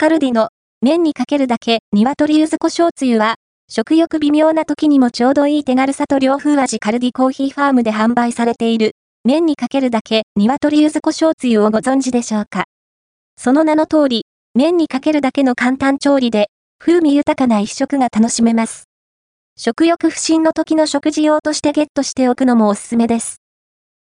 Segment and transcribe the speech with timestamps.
[0.00, 3.34] カルディの麺にかけるだけ鶏柚子胡椒つゆは、
[3.68, 8.92] 食欲微妙な時にもちょうどいい手軽さと洋風味カルディコーヒーファームで販売されている、
[9.24, 12.66] 麺にかけるだけ鶏柚子胡椒つゆをご存知でしょうか。
[13.36, 16.46] その名の通り、麺にかけるだけの簡単調理で、
[16.78, 18.84] 風味豊かな一食が楽しめます。
[19.56, 23.38] 食欲不振の時の食事用としてゲットしておくのもおすすめです。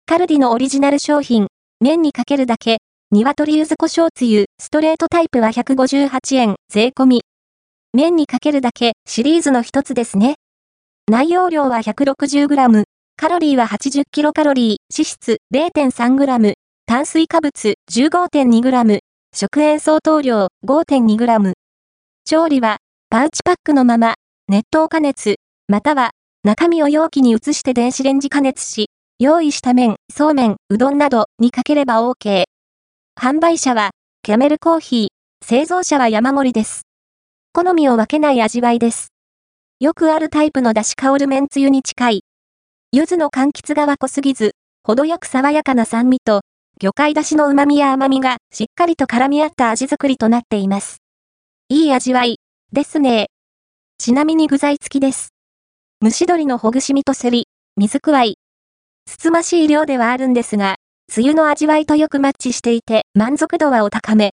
[0.05, 1.47] カルディのオリジナル商品、
[1.79, 2.79] 麺にかけるだけ、
[3.15, 7.21] 鶏柚子胡椒つゆ、ストレートタイプは158円、税込み。
[7.93, 10.35] 麺にかけるだけ、シリーズの一つですね。
[11.09, 12.83] 内容量は 160g、
[13.15, 16.53] カロリーは 80kcal、脂質 0.3g、
[16.85, 18.99] 炭水化物 15.2g、
[19.33, 21.53] 食塩相当量 5.2g。
[22.25, 22.79] 調理は、
[23.09, 24.15] パウチパックのまま、
[24.49, 25.35] 熱湯加熱、
[25.69, 26.11] または、
[26.43, 28.87] 中身を容器に移して電子レンジ加熱し、
[29.19, 32.43] 用意した麺、そうめん、うどんなどにかければ OK。
[33.17, 33.91] 販売者は、
[34.23, 35.07] キャメルコーヒー、
[35.43, 36.83] 製造者は山盛りです。
[37.53, 39.13] 好みを分けない味わいです。
[39.79, 42.23] よくあるタイプの出し香る麺つゆに近い。
[42.91, 44.51] 柚子の柑橘がは濃すぎず、
[44.83, 46.41] 程よく爽やかな酸味と、
[46.79, 50.97] 魚介だしの旨味や甘みがしっかりと絡み合った味作りとなっています。
[51.69, 52.39] いい味わい、
[52.73, 53.29] ですね。
[53.97, 55.29] ちなみに具材付きです。
[56.03, 58.37] 蒸し鶏のほぐし身とせり、水加い。
[59.07, 60.75] つつましい量ではあるんですが、
[61.15, 64.33] 梅雨の味わいとよくマッチしていて満足度はお高め。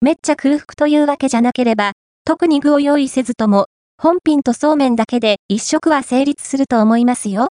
[0.00, 1.92] めっちゃ空腹というわけじゃなければ、
[2.24, 3.66] 特に具を用意せずとも、
[3.96, 7.42] 本品とそうめんだけで一食は成立すると思いますよ。